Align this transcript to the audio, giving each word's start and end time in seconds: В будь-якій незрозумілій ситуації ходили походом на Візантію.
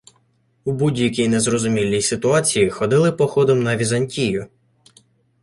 В 0.65 0.71
будь-якій 0.73 1.27
незрозумілій 1.27 2.01
ситуації 2.01 2.69
ходили 2.69 3.11
походом 3.11 3.63
на 3.63 3.77
Візантію. 3.77 4.47